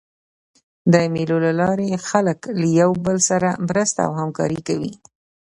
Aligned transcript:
د 0.93 0.95
مېلو 1.13 1.37
له 1.45 1.51
لاري 1.61 1.89
خلک 2.09 2.39
له 2.59 2.67
یو 2.79 2.91
بل 3.05 3.17
سره 3.29 3.49
مرسته 3.67 3.99
او 4.07 4.11
همکاري 4.21 4.59
کوي. 4.67 4.93